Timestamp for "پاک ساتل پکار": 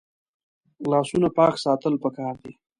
1.37-2.35